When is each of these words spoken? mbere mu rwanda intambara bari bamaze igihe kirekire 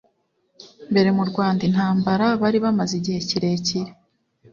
mbere 0.91 1.09
mu 1.17 1.23
rwanda 1.29 1.61
intambara 1.69 2.25
bari 2.41 2.57
bamaze 2.65 2.93
igihe 2.99 3.19
kirekire 3.29 3.91